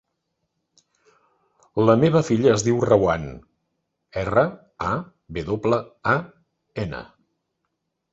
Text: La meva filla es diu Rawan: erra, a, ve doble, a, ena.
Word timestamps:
La 1.89 1.95
meva 2.03 2.21
filla 2.29 2.49
es 2.53 2.63
diu 2.67 2.79
Rawan: 2.89 3.27
erra, 4.23 4.45
a, 4.93 4.95
ve 5.39 5.45
doble, 5.51 5.79
a, 6.15 6.17
ena. 6.87 7.03